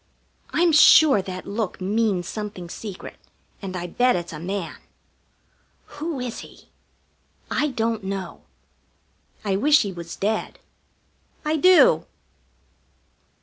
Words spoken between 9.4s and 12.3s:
I wish he was dead. I do!